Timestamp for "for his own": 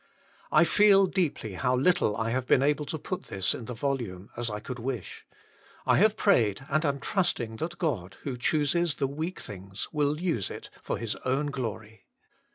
10.81-11.51